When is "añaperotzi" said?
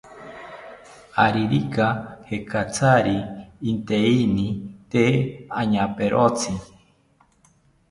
5.59-6.53